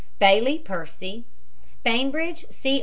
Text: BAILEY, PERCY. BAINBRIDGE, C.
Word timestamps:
BAILEY, 0.17 0.57
PERCY. 0.57 1.25
BAINBRIDGE, 1.85 2.45
C. 2.49 2.79